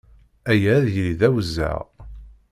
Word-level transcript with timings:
Aya 0.51 0.71
ad 0.77 0.87
yili 0.95 1.13
d 1.19 1.21
awezzeɛ. 1.27 1.79